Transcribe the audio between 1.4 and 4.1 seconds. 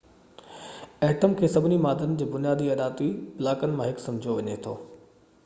کي سڀني مادن جي بنيادي اڏاوتي بلاڪن مان هڪ